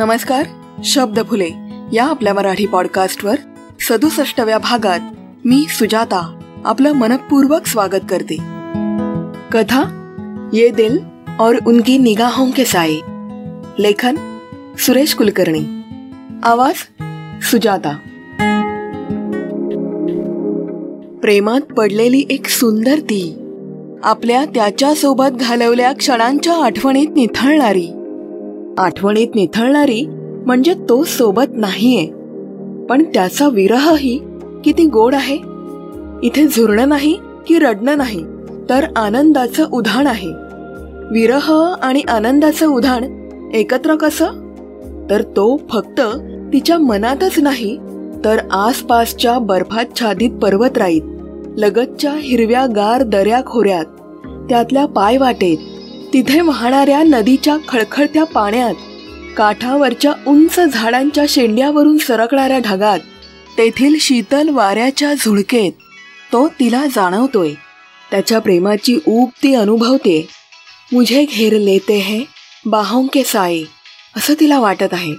नमस्कार 0.00 0.46
शब्द 0.84 1.20
फुले 1.28 1.50
या 1.92 2.04
आपल्या 2.04 2.34
मराठी 2.34 2.66
पॉडकास्टवर 2.66 3.34
सदुसष्टव्या 3.88 4.58
भागात 4.58 5.00
मी 5.44 5.64
सुजाता 5.68 6.40
आपलं 6.64 6.92
मनपूर्वक 6.92 7.66
स्वागत 7.66 8.06
करते. 8.10 8.36
कथा 9.52 9.82
ये 10.52 10.68
दिल 10.68 10.98
और 11.40 11.54
उनकी 11.66 11.98
निगाहों 11.98 12.50
के 12.50 12.64
साए 12.64 12.94
लेखन 13.78 14.38
सुरेश 14.78 15.14
कुलकर्णी. 15.14 15.80
आवाज 16.42 16.74
सुजाता. 17.42 17.96
प्रेमात 21.22 21.60
पडलेली 21.60 22.24
एक 22.30 22.48
सुंदर 22.48 22.98
ती 22.98 23.36
आपल्या 24.04 24.44
त्याच्यासोबत 24.44 25.36
घालवल्या 25.40 25.92
क्षणांच्या 25.92 26.64
आठवणीत 26.64 27.08
निथळणारी. 27.16 27.88
आठवणीत 28.80 29.28
निथळणारी 29.34 30.06
म्हणजे 30.46 30.74
तो 30.88 31.02
सोबत 31.04 31.56
नाहीये. 31.56 32.06
पण 32.88 33.02
त्याचा 33.02 33.48
विरहही 33.48 34.20
किती 34.64 34.86
गोड 34.86 35.14
आहे. 35.14 35.38
इथे 36.22 36.46
झुरणं 36.46 36.88
नाही 36.88 37.18
की 37.46 37.58
रडणं 37.58 37.98
नाही 37.98 38.24
तर 38.68 38.84
आनंदाचं 38.96 39.66
उधाण 39.72 40.06
आहे. 40.06 40.28
विरह 41.12 41.74
आणि 41.82 42.00
आनंदाचं 42.00 42.66
उधाण 42.66 43.04
एकत्र 43.54 43.96
कसं? 43.96 44.26
तर 45.10 45.22
तो 45.22 45.60
फक्त 45.70 46.00
तिच्या 46.52 46.78
मनातच 46.78 47.38
नाही 47.38 47.76
तर 48.24 48.38
आसपासच्या 48.50 49.38
बर्फाच्छादित 49.38 50.30
पर्वतराईत 50.30 51.02
लगतच्या 51.56 52.12
हिरव्या 52.16 52.66
गार 52.66 53.02
दऱ्या 53.02 53.40
खोऱ्यात 53.46 53.84
त्यातल्या 54.48 54.86
पायवाटेत 54.86 55.58
तिथे 56.12 56.40
वाहणाऱ्या 56.40 57.02
नदीच्या 57.02 57.56
खळखळत्या 57.68 58.24
पाण्यात 58.24 58.74
काठावरच्या 59.36 60.12
उंच 60.26 60.60
झाडांच्या 60.60 61.24
शेंड्यावरून 61.28 61.98
सरकणाऱ्या 61.98 62.58
ढगात 62.58 62.98
तेथील 63.58 63.96
शीतल 64.00 64.48
वाऱ्याच्या 64.48 65.14
झुळकेत 65.14 65.72
तो 66.32 66.48
तिला 66.48 66.86
जाणवतोय. 66.86 67.52
त्याच्या 68.10 68.38
प्रेमाची 68.38 68.98
ऊब 69.06 69.28
ती 69.42 69.54
अनुभवते. 69.54 70.28
मुझे 70.92 71.24
घेर 71.24 71.58
लेते 71.58 71.98
है 71.98 72.20
बाहों 72.66 73.06
के 73.06 73.24
साये 73.24 73.64
असं 74.16 74.34
तिला 74.40 74.60
वाटत 74.60 74.92
आहे. 74.92 75.12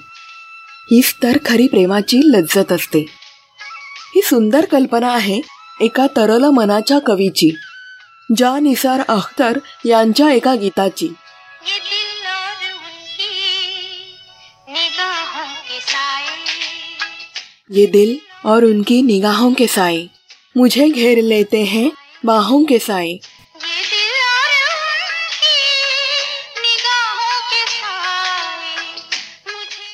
हीच 0.91 1.15
तर 1.23 1.37
खरी 1.45 1.67
प्रेमाची 1.67 2.17
लज्जत 2.23 2.71
असते. 2.71 3.05
ही 4.15 4.21
सुंदर 4.21 4.65
कल्पना 4.65 5.09
आहे 5.09 5.41
एका 5.81 6.07
तरल 6.07 6.45
मनाच्या 6.45 6.99
कवीची. 6.99 7.55
जा 8.35 8.59
निसार 8.59 8.99
अख्तर 9.07 9.59
यांच्या 9.85 10.31
एका 10.31 10.55
गीताची. 10.55 11.07
ये 17.69 17.85
दिल 17.85 18.17
और 18.45 18.63
उनकी 18.63 19.01
निगाहों 19.01 19.53
के 19.53 19.67
साए। 19.67 20.05
मुझे 20.55 20.89
घेर 20.89 21.21
लेते 21.23 21.63
हैं 21.63 21.89
बाहों 22.23 22.63
के 22.63 22.79
साए। 22.79 23.17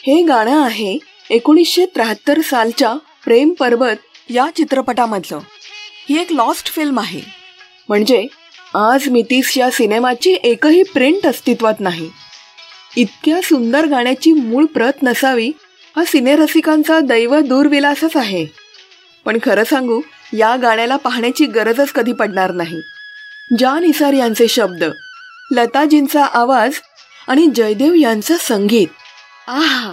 हे 0.08 0.22
गाणं 0.22 0.64
आहे 0.64 0.98
एकोणीसशे 1.30 1.86
त्र्याहत्तर 1.86 2.42
सालच्या 2.42 2.94
प्रेम 3.24 3.50
पर्वत 3.50 3.96
या 4.30 4.46
चित्रपटामधलं. 4.56 5.40
ही 6.10 6.22
एक 6.22 6.32
लॉस्ट 6.32 6.72
फिल्म 6.72 7.00
आहे. 7.00 7.47
म्हणजे 7.90 8.28
आज 8.76 9.10
मितीस 9.10 9.58
या 9.58 9.72
सिनेमाची 9.72 10.34
एकही 10.44 10.84
प्रिंट 10.84 11.28
अस्तित्वात 11.28 11.74
नाही. 11.80 12.10
इतक्या 12.96 13.42
सुंदर 13.42 13.86
गाण्याची 13.86 14.32
मूळ 14.32 14.66
प्रत 14.66 15.04
नसावी 15.04 15.52
हा 15.96 16.06
सिनेरसिकांचा 16.06 17.00
दैव 17.00 17.40
दूरविलासच 17.40 18.18
आहे. 18.18 18.46
पण 19.26 19.38
खरं 19.44 19.64
सांगू 19.64 20.02
या 20.34 20.56
गाण्याला 20.56 20.96
पाहण्याची 20.96 21.46
गरजच 21.46 21.92
कधी 21.92 22.14
पडणार 22.14 22.52
नाही. 22.52 22.80
जान 23.60 23.84
इसार 23.84 24.14
यांचे 24.14 24.48
शब्द 24.48 24.84
लताजींचा 25.52 26.26
आवाज 26.26 26.74
आणि 27.28 27.48
जयदेव 27.56 27.94
यांचं 27.94 28.36
संगीत. 28.40 28.88
आहा! 29.48 29.92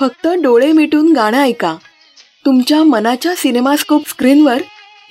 फक्त 0.00 0.26
डोळे 0.26 0.72
मिटून 0.72 1.12
गाणं 1.12 1.42
ऐका. 1.42 1.76
तुमच्या 2.46 2.84
मनाच्या 2.84 3.34
सिनेमास्कोप 3.34 4.08
स्क्रीनवर 4.08 4.62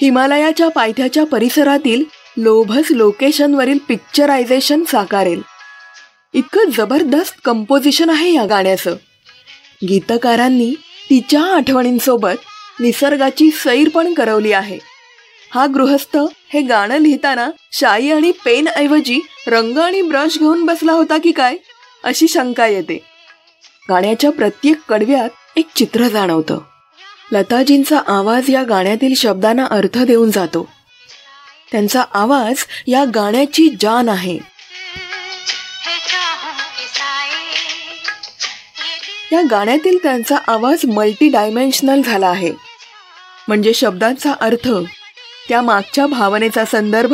हिमालयाच्या 0.01 0.69
पायथ्याच्या 0.69 1.25
परिसरातील 1.25 2.03
लोभस 2.37 2.87
लोकेशनवरील 2.89 3.77
पिक्चरायझेशन 3.87 4.83
साकारेल. 4.83 5.41
इतकं 6.33 6.69
जबरदस्त 6.77 7.35
कंपोजिशन 7.45 8.09
आहे 8.09 8.33
या 8.33 8.45
गाण्याचं. 8.45 8.95
गीतकारांनी 9.89 10.73
तिच्या 11.09 11.41
आठवणींसोबत 11.41 12.39
निसर्गाची 12.79 13.51
सैर 13.51 13.89
पण 13.89 14.13
करवली 14.13 14.51
आहे. 14.51 14.79
हा 15.53 15.65
गृहस्थ 15.65 16.17
हे 16.53 16.61
गाणं 16.61 16.97
लिहिताना 16.97 17.49
शाई 17.71 18.09
आणि 18.11 18.31
पेन 18.45 18.67
ऐवजी 18.67 19.19
रंग 19.47 19.77
आणि 19.77 20.01
ब्रश 20.01 20.39
घेऊन 20.39 20.65
बसला 20.65 20.91
होता 20.91 21.17
की 21.17 21.31
काय 21.31 21.55
अशी 22.03 22.27
शंका 22.27 22.67
येते. 22.67 23.01
गाण्याच्या 23.89 24.31
प्रत्येक 24.31 24.75
कडव्यात 24.89 25.29
एक 25.55 25.67
चित्र 25.75 26.07
जाणवतं. 26.07 26.59
लताजींचा 27.31 27.99
आवाज 28.07 28.49
या 28.49 28.63
गाण्यातील 28.63 29.13
शब्दांना 29.15 29.65
अर्थ 29.65 29.97
देऊन 29.97 30.31
जातो. 30.31 30.69
त्यांचा 31.71 32.03
आवाज 32.13 32.65
या 32.87 33.05
गाण्याची 33.15 33.69
जान 33.81 34.09
आहे. 34.09 34.39
या 39.31 39.41
गाण्यातील 39.51 39.97
त्यांचा 40.03 40.35
आवाज 40.47 40.85
मल्टी 40.85 41.29
डायमेन्शनल 41.29 42.01
झाला 42.01 42.27
आहे. 42.27 42.53
म्हणजे 43.47 43.73
शब्दांचा 43.73 44.33
अर्थ 44.41 44.69
त्या 45.49 45.61
मागच्या 45.61 46.07
भावनेचा 46.07 46.65
संदर्भ 46.65 47.13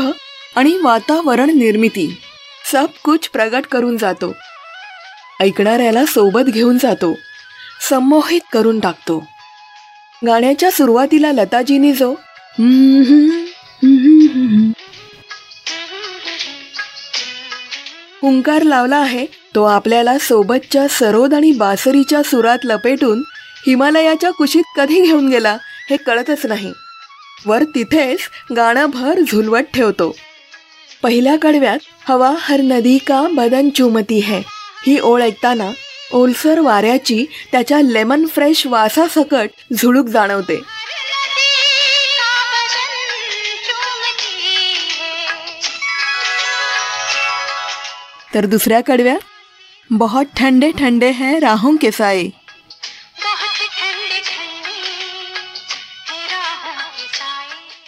आणि 0.55 0.77
वातावरण 0.83 1.49
निर्मिती. 1.49 2.21
सब 2.71 2.85
कुछ 3.03 3.27
प्रगट 3.27 3.65
करून 3.71 3.97
जातो. 3.97 4.33
ऐकणाऱ्याला 5.41 6.05
सोबत 6.05 6.41
घेऊन 6.41 6.77
जातो. 6.77 7.13
संमोहित 7.89 8.41
करून 8.53 8.79
टाकतो. 8.79 9.25
गाण्याच्या 10.25 10.71
सुरुवातीला 10.71 11.31
लताजींनी 11.31 11.93
जो 11.93 12.15
हुंकार 18.21 18.61
लावला 18.61 18.97
आहे 18.97 19.25
तो 19.55 19.63
आपल्याला 19.63 20.17
सोबतच्या 20.17 20.87
सरोद 20.87 21.33
आणि 21.33 21.51
बासरीच्या 21.51 22.23
सुरात 22.23 22.57
लपेटून 22.63 23.23
हिमालयाच्या 23.67 24.31
कुशीत 24.31 24.63
कधी 24.75 25.01
घेऊन 25.01 25.29
गेला 25.29 25.57
हे 25.89 25.97
कळतच 25.97 26.45
नाही. 26.45 26.71
वर 27.45 27.63
तिथेच 27.63 28.19
गाणं 28.55 28.85
भर 28.85 29.19
झुलवत 29.19 29.61
ठेवतो. 29.73 30.15
पहिल्या 31.03 31.35
कडव्यात 31.41 31.77
हवा 32.09 32.31
हर 32.39 32.61
नदी 32.61 32.97
का 32.97 33.27
बदन 33.31 33.69
चुमती 33.69 34.19
है 34.19 34.39
ही 34.87 34.99
ओळ 34.99 35.21
ऐकताना 35.21 35.71
ओलसर 36.15 36.59
वाऱ्याची 36.59 37.25
त्याच्या 37.51 37.81
लेमन 37.81 38.25
फ्रेश 38.25 38.65
वासासकट 38.67 39.49
झुळूक 39.73 40.05
जाणवते. 40.05 40.61
तर 48.35 48.45
दुसऱ्या 48.45 48.81
कडव्या? 48.87 49.17
बहुत 49.89 50.25
ठंडे 50.37 50.71
ठंडे 50.71 51.09
हैं 51.09 51.39
राहों 51.39 51.75
के 51.75 51.91
साए 51.91 52.23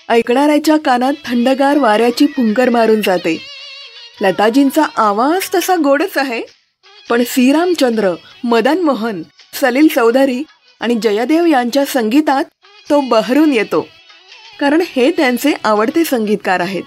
ऐकणाऱ्याच्या 0.10 0.78
कानात 0.78 1.14
थंडगार 1.26 1.78
वाऱ्याची 1.78 2.26
फुंकर 2.26 2.70
मारून 2.70 3.02
जाते. 3.02 3.38
लताजींचा 4.22 4.84
आवाज 4.98 5.50
तसा 5.56 5.76
गोडच 5.76 6.18
आहे. 6.18 6.57
पण 7.10 7.24
श्रीरामचंद्र 7.28 8.14
मदन 8.44 8.78
मोहन 8.78 9.24
सलील 9.54 9.88
चौधरी 9.88 10.44
आणि 10.80 10.96
जयदेव 10.96 11.46
यांच्या 11.46 11.86
संगीतात 11.86 12.44
तो 12.90 13.02
बहरून 13.02 13.54
येतो. 13.54 13.88
कारण 14.60 14.82
हे 14.86 15.12
त्यांचे 15.12 15.54
आवडते 15.64 16.04
संगीतकार 16.04 16.60
आहेत. 16.60 16.84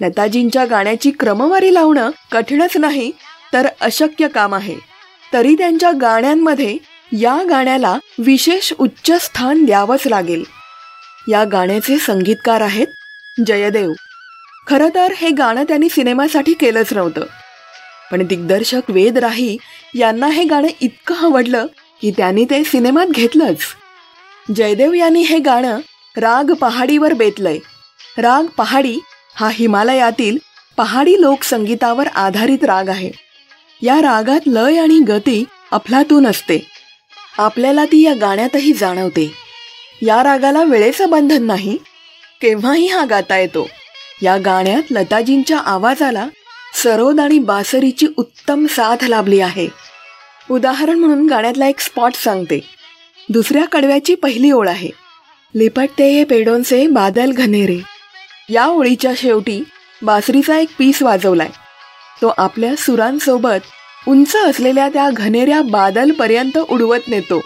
लताजींच्या 0.00 0.64
गाण्याची 0.64 1.10
क्रमवारी 1.10 1.74
लावणं 1.74 2.10
कठीणच 2.32 2.76
नाही 2.76 3.12
तर 3.52 3.68
अशक्य 3.80 4.28
काम 4.28 4.54
आहे. 4.54 4.76
तरी 5.32 5.54
त्यांच्या 5.54 5.90
गाण्यांमध्ये 6.00 6.76
या 7.12 7.42
गाण्याला 7.50 7.98
विशेष 8.18 8.72
उच्च 8.78 9.24
स्थान 9.24 9.64
द्यावंच 9.64 10.06
लागेल. 10.06 10.44
या 11.28 11.44
गाण्याचे 11.44 11.98
संगीतकार 11.98 12.60
आहेत 12.60 12.86
जयदेव. 13.46 13.92
खरं 14.66 14.88
तर 14.94 15.12
हे 15.16 15.30
गाणं 15.30 15.64
त्यांनी 15.64 15.88
सिनेमासाठी 15.88 16.52
केलंच 16.52 16.92
नव्हतं. 16.92 17.20
पण 18.12 18.26
दिग्दर्शक 18.26 18.80
वेद 18.88 19.18
राही 19.18 19.56
यांना 19.94 20.26
हे 20.26 20.44
गाणं 20.44 20.68
इतकं 20.80 21.14
आवडलं 21.14 21.66
की 22.00 22.10
त्यांनी 22.10 22.44
ते 22.44 22.64
सिनेमात 22.64 23.06
घेतलंच. 23.06 23.58
जयदेव 24.56 24.92
यांनी 24.92 25.22
हे 25.22 25.38
गाणं 25.38 25.78
राग 26.16 26.52
पहाडीवर 26.52 27.12
बेतलंय. 27.12 27.58
राग 28.18 28.44
पहाडी 28.44 28.98
हा 29.34 29.48
हिमालयातील 29.52 30.38
पहाडी 30.76 31.20
लोकसंगीतावर 31.20 32.06
आधारित 32.06 32.64
राग 32.64 32.88
आहे. 32.88 33.10
या 33.82 34.02
रागात 34.02 34.40
लय 34.46 34.78
आणि 34.78 34.98
गती 34.98 35.44
अफलातून 35.72 36.26
असते. 36.26 36.66
आपल्याला 37.38 37.84
ती 37.84 38.02
या 38.02 38.14
गाण्यातही 38.14 38.72
जाणवते. 38.72 39.32
या 40.02 40.22
रागाला 40.22 40.62
वेळेचं 40.62 41.10
बंधन 41.10 41.42
नाही. 41.42 41.76
केव्हाही 42.40 42.86
हा 42.86 43.04
गाता 43.04 43.38
येतो. 43.38 43.68
या 44.22 44.36
गाण्यात 44.36 44.82
लताजींच्या 44.90 45.58
आवाजाला 45.58 46.26
सरोद 46.82 47.20
आणि 47.20 47.38
बासरीची 47.38 48.06
उत्तम 48.16 48.66
साथ 48.66 48.96
लाभली 49.02 49.40
आहे. 49.40 49.68
उदाहरण 50.50 50.98
म्हणून 50.98 51.26
गाण्यातला 51.26 51.66
एक 51.66 51.80
स्पॉट 51.80 52.14
सांगते. 52.14 52.60
दुसऱ्या 53.28 53.64
कडव्याची 53.64 54.14
पहिली 54.14 54.50
ओळ 54.50 54.68
आहे. 54.68 54.90
लिपटते 55.54 56.10
हे 56.10 56.24
पेडोनचे 56.24 56.86
बादल 56.86 57.32
घनेरे. 57.32 57.78
या 58.48 58.66
ओळीच्या 58.66 59.12
शेवटी 59.16 59.62
बासरीचा 60.02 60.58
एक 60.58 60.68
पीस 60.78 61.02
वाजवलाय. 61.02 61.48
तो 62.22 62.34
आपल्या 62.38 62.76
सुरांसोबत 62.76 64.08
उंच 64.08 64.36
असलेल्या 64.36 64.88
त्या 64.88 65.10
घनेऱ्या 65.10 65.62
बादलपर्यंत 65.62 66.58
उडवत 66.58 67.08
नेतो. 67.08 67.40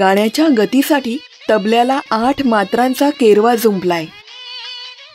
गाण्याच्या 0.00 0.46
गतीसाठी 0.58 1.18
तबल्याला 1.50 2.00
आठ 2.10 2.46
मात्रांचा 2.46 3.10
केरवा 3.10 3.54
जुंपलाय. 3.54 4.06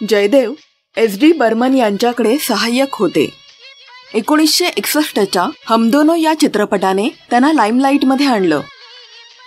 जयदेव 0.10 0.54
एस 0.98 1.20
डी 1.20 1.32
बर्मन 1.32 1.74
यांच्याकडे 1.74 2.38
सहाय्यक 2.38 2.88
होते. 2.92 3.30
एकोणीसशे 4.14 4.66
एकसष्टच्या 4.66 5.50
हमदोनो 5.66 6.16
या 6.16 6.34
चित्रपटाने 6.40 7.10
त्यांना 7.30 7.54
लाईमलाईटमध्ये 7.54 8.26
आणलं. 8.26 8.62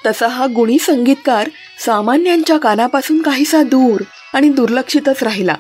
तसा 0.07 0.27
हा 0.27 0.47
गुणी 0.57 0.79
संगीतकार 0.79 1.49
सामान्यांच्या 1.87 2.59
कानापासून 2.59 3.23
काहीसा 3.23 3.63
दूर 3.63 4.01
आणि 4.35 4.49
दुर्लक्षितच 4.49 5.23
राहिला. 5.23 5.55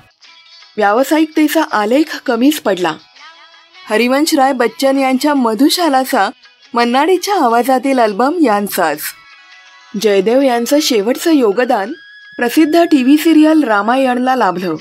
व्यावसायिकतेचा 0.77 1.63
आलेख 1.73 2.21
कमीच 2.27 2.61
पडला. 2.61 2.93
हरिवंश 3.87 4.35
राय 4.35 4.53
बच्चन 4.53 4.99
यांच्या 4.99 5.35
मधुशालाचा 5.35 6.31
मन्नाडीच्या 6.75 7.35
आवाजातील 7.35 7.99
अल्बम 7.99 8.45
यांचाच. 8.45 9.01
जयदेव 10.01 10.41
यांचं 10.41 10.79
शेवटचं 10.83 11.33
योगदान 11.33 11.93
प्रसिद्ध 12.37 12.83
टी 12.83 13.03
व्ही 13.03 13.17
सिरियल 13.17 13.65
रामायणला 13.65 14.37
लाभलं. 14.37 14.75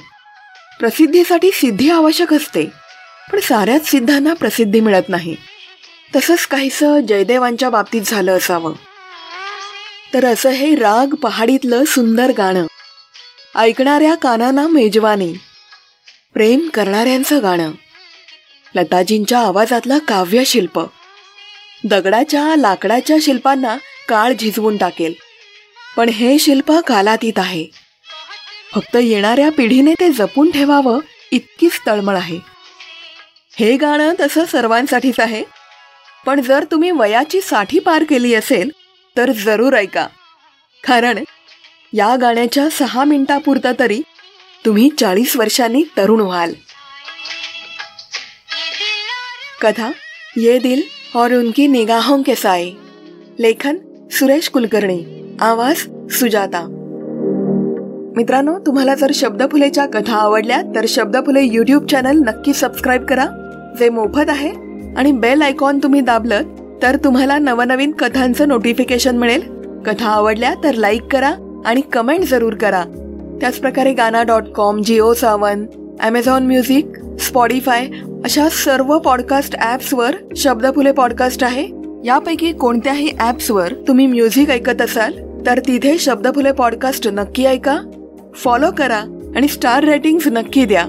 प्रसिद्धीसाठी 0.80 1.52
सिद्धी 1.54 1.90
आवश्यक 1.90 2.34
असते 2.34 2.66
पण 3.32 3.40
साऱ्याच 3.40 3.90
सिद्धांना 3.90 4.34
प्रसिद्धी 4.34 4.80
मिळत 4.80 5.10
नाही. 5.10 5.36
तसंच 6.16 6.48
काहीसं 6.48 7.00
जयदेवांच्या 7.00 7.70
बाबतीत 7.70 8.02
झालं 8.06 8.38
असावं. 8.38 8.74
तर 10.14 10.26
असं 10.26 10.50
हे 10.50 10.76
राग 10.76 11.08
पहाडीतलं 11.08 11.84
सुंदर 11.86 12.32
गाणं. 12.38 12.68
ऐकणाऱ्या 13.56 14.16
कानांना 14.16 14.68
मेजवानी. 14.68 15.34
प्रेम 16.34 16.70
करणाऱ्यांचं 16.74 17.42
गाणं. 17.42 17.72
लताजींच्या 18.76 19.40
आवाजातलं 19.40 19.98
काव्यशिल्प. 19.98 20.82
दगडाच्या 21.90 22.56
लाकडाच्या 22.58 23.16
शिल्पांना 23.22 23.78
काळ 24.12 24.34
झिजवून 24.34 24.78
टाकेल. 24.78 25.14
पण 25.98 26.10
हे 26.10 26.40
शिल्प 26.40 26.72
कालातीत 26.88 27.40
आहे. 27.40 27.68
फक्त 28.76 28.96
येणाऱ्या 28.96 29.52
पिढीने 29.52 29.94
ते 29.94 30.10
जपून 30.10 30.52
ठेवावं 30.52 31.00
इतकीच 31.32 31.72
तळमळ 31.88 32.16
आहे. 32.16 32.40
हे 33.60 33.78
गाणं 33.78 34.14
तसं 34.20 34.46
सर्वांसाठीच 34.46 35.20
आहे. 35.20 35.44
पण 36.26 36.42
जर 36.42 36.66
तुम्ही 36.72 36.92
वयाची 36.92 37.42
साठी 37.42 37.80
पार 37.80 38.04
केली 38.04 38.34
असेल 38.34 38.70
तर 39.18 39.32
जरूर 39.32 39.74
ऐका. 39.74 40.08
कारण 40.84 41.24
या 41.94 42.16
गाण्याच्या 42.16 42.70
सहा 42.70 43.04
मिनिटापुरता 43.04 43.72
तरी 43.80 44.02
तुम्ही 44.66 44.90
चाळीस 45.00 45.36
वर्षांनी 45.36 45.84
तरुण 45.98 46.20
व्हाल. 46.20 46.54
कथा 49.62 49.92
ये 50.38 50.60
दिल 50.60 50.82
और 51.16 51.32
उनकी 51.32 51.68
निगाहों 51.68 52.22
के 52.22 52.36
साए. 52.36 52.70
लेखन 53.40 53.76
सुरेश 54.12 54.50
कुलकर्णी. 54.50 55.00
आवाज 55.42 55.76
सुजाता. 56.10 56.66
मित्रांनो 58.16 58.60
तुम्हाला 58.60 58.96
जर 58.96 59.12
शब्दफुलेच्या 59.14 59.86
कथा 59.86 60.16
आवडल्या 60.16 60.62
तर 60.62 60.86
शब्दफुले 60.88 61.42
युट्यूब 61.42 61.86
चॅनल 61.86 62.20
नक्की 62.20 62.54
सबस्क्राईब 62.54 63.06
करा. 63.06 63.26
जे 63.80 63.90
मोफत 63.90 64.30
आहे 64.30 64.50
आणि 64.98 65.12
बेल 65.12 65.42
आयकॉन 65.42 65.80
तुम्ही 65.84 66.02
दाबलं 66.02 66.42
तर 66.82 66.96
तुम्हाला 66.96 67.38
नवनवीन 67.38 67.92
कथांचं 67.92 68.48
नोटिफिकेशन 68.48 69.18
मिळेल. 69.18 69.42
कथा 69.86 70.08
आवडल्या 70.08 70.54
तर 70.64 70.74
लाईक 70.74 71.04
करा 71.12 71.64
आणि 71.66 71.82
कमेंट 71.82 72.24
जरूर 72.24 72.54
करा. 72.54 72.84
त्याचप्रकारे 73.42 73.94
Gaana 73.94 74.24
dot 74.24 74.44
com 74.44 74.82
Jio 74.82 75.14
Saavn 75.14 75.66
Amazon 76.00 76.48
music 76.48 76.86
Spotify 77.20 77.88
अशा 78.24 78.50
सर्व 78.50 79.00
पॉडकास्ट 79.00 79.56
ॲप्सवर 79.56 80.16
शब्दफुले 80.36 80.92
पॉडकास्ट 80.92 81.44
आहे. 81.44 81.81
यापैकी 82.06 82.54
कोणत्याही 82.54 83.12
ॲप्सवर 83.20 83.74
तुम्ही 83.74 84.08
म्युझिक 84.08 84.50
ऐकत 84.50 84.82
असाल 84.82 85.14
तर 85.46 85.60
तिथे 85.60 85.98
शब्दफुले 85.98 86.52
पॉडकास्ट 86.52 87.08
नक्की 87.08 87.46
ऐका 87.46 87.80
फॉलो 88.36 88.68
करा 88.78 89.32
आणि 89.36 89.48
स्टार 89.48 89.84
रेटिंग्स 89.84 90.28
नक्की 90.28 90.66
द्या. 90.66 90.86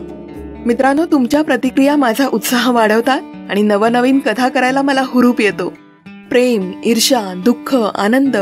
मित्रांनो 0.67 1.05
तुमच्या 1.07 1.43
प्रतिक्रिया 1.43 1.97
माझा 1.97 2.27
उत्साह 2.33 2.71
वाढवतात 2.71 3.21
आणि 3.51 3.63
नवनवीन 3.63 4.19
कथा 4.19 4.49
करायला 4.49 4.83
मला 4.83 5.03
हुरूप 5.07 5.41
येतो. 5.41 5.73
प्रेम 6.07 6.73
ईर्षा 6.85 7.43
दुःख 7.45 7.77
आनंद 7.95 8.37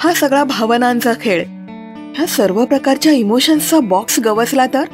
हा 0.00 0.12
सगळा 0.12 0.44
भावनांचा 0.44 1.12
खेळ. 1.20 1.44
ह्या 2.16 2.26
सर्व 2.26 2.64
प्रकारच्या 2.64 3.12
इमोशन्सचा 3.12 3.80
बॉक्स 3.80 4.20
गवसला 4.20 4.66
तर? 4.66 4.84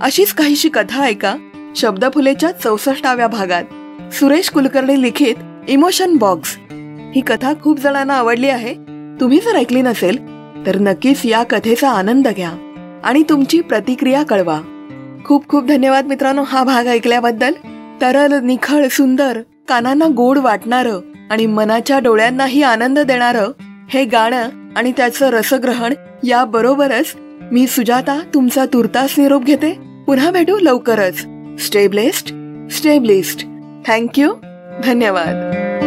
अशीच 0.00 0.32
काहीशी 0.32 0.68
कथा 0.68 1.02
ऐका 1.02 1.36
शब्दफुलेच्या 1.76 2.52
चौसष्टाव्या 2.52 3.26
भागात. 3.26 3.64
सुरेश 4.12 4.50
कुलकर्णी 4.50 5.02
लिखित 5.02 5.34
इमोशन 5.68 6.16
बॉक्स. 6.16 6.58
ही 7.14 7.20
कथा 7.20 7.52
खूप 7.62 7.80
जणांना 7.80 8.14
आवडली 8.14 8.48
आहे. 8.48 8.74
तुम्ही 9.20 9.38
जर 9.38 9.56
ऐकली 9.56 9.82
नसेल 9.82 10.16
तर 10.66 10.76
नक्कीच 10.80 11.24
या 11.24 11.42
कथेचा 11.42 11.90
आनंद 11.90 12.28
घ्या 12.28 12.52
आणि 13.04 13.22
तुमची 13.28 13.60
प्रतिक्रिया 13.60 14.22
कळवा. 14.22 14.60
खूप 15.24 15.48
खूप 15.48 15.66
धन्यवाद 15.66 16.06
मित्रांनो 16.06 16.42
हा 16.42 16.64
भाग 16.64 16.86
ऐकल्याबद्दल. 16.86 17.52
तरल 18.00 18.40
निखळ 18.44 18.88
सुंदर 18.88 19.40
कानांना 19.68 20.06
गोड 20.16 20.38
वाटणारं 20.38 21.00
आणि 21.30 21.46
मनाच्या 21.46 21.98
डोळ्यांनाही 21.98 22.62
आनंद 22.62 22.98
देणारं 22.98 23.48
हे 23.90 24.04
गाणं 24.04 24.48
आणि 24.76 24.92
त्याचं 24.96 25.30
रसग्रहण 25.30 25.94
या 26.24 26.44
बरोबरच 26.44 27.16
मी 27.52 27.66
सुजाता 27.66 28.20
तुमचा 28.34 28.66
तुर्तास 28.66 29.18
निरोप 29.18 29.44
घेते. 29.44 29.78
पुन्हा 30.06 30.30
भेटू 30.30 30.58
लवकरच. 30.58 31.26
Stay 31.58 31.88
blessed 31.88 32.26
stay 32.70 33.22
thank you. 33.86 34.28
धन्यवाद. 34.84 35.77